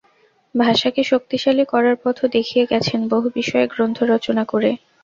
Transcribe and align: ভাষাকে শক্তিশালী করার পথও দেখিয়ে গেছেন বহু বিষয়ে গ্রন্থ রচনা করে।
ভাষাকে 0.55 1.01
শক্তিশালী 1.03 1.63
করার 1.65 1.95
পথও 2.03 2.25
দেখিয়ে 2.35 2.65
গেছেন 2.71 2.99
বহু 3.09 3.27
বিষয়ে 3.35 3.65
গ্রন্থ 3.73 3.97
রচনা 4.05 4.43
করে। 4.51 4.71